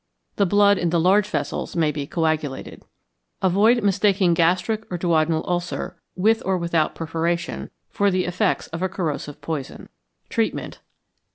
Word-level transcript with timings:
The 0.37 0.47
blood 0.47 0.79
in 0.79 0.89
the 0.89 0.99
large 0.99 1.27
vessels 1.29 1.75
may 1.75 1.91
be 1.91 2.07
coagulated. 2.07 2.81
Avoid 3.43 3.83
mistaking 3.83 4.33
gastric 4.33 4.91
or 4.91 4.97
duodenal 4.97 5.45
ulcer, 5.47 5.95
with 6.15 6.41
or 6.43 6.57
without 6.57 6.95
perforation, 6.95 7.69
for 7.87 8.09
the 8.09 8.25
effects 8.25 8.65
of 8.69 8.81
a 8.81 8.89
corrosive 8.89 9.41
poison. 9.41 9.89
_Treatment. 10.27 10.79